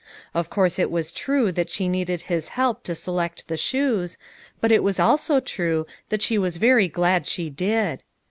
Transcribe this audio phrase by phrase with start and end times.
[0.33, 4.17] Of course it was true that she needed his help to select the shoes,
[4.59, 8.01] but it was also true that she was very glad she did.